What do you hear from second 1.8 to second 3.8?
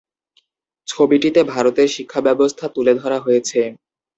শিক্ষাব্যবস্থা তুলে ধরা হয়েছে।